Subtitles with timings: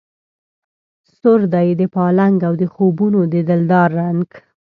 [1.17, 4.27] سور دی د پالنګ او د خوبونو د دلدار رنګ